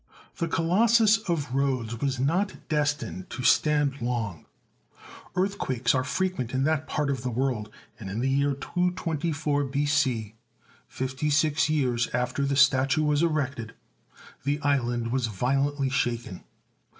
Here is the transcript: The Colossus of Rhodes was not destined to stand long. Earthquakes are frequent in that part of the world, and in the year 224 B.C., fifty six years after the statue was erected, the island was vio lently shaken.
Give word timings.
The 0.37 0.47
Colossus 0.47 1.19
of 1.29 1.53
Rhodes 1.53 2.01
was 2.01 2.19
not 2.19 2.53
destined 2.67 3.29
to 3.29 3.43
stand 3.43 4.01
long. 4.01 4.47
Earthquakes 5.35 5.93
are 5.93 6.03
frequent 6.03 6.55
in 6.55 6.63
that 6.63 6.87
part 6.87 7.11
of 7.11 7.21
the 7.21 7.29
world, 7.29 7.69
and 7.99 8.09
in 8.09 8.19
the 8.19 8.27
year 8.27 8.55
224 8.55 9.63
B.C., 9.65 10.33
fifty 10.87 11.29
six 11.29 11.69
years 11.69 12.07
after 12.15 12.45
the 12.45 12.55
statue 12.55 13.03
was 13.03 13.21
erected, 13.21 13.75
the 14.43 14.59
island 14.61 15.11
was 15.11 15.27
vio 15.27 15.69
lently 15.69 15.91
shaken. 15.91 16.45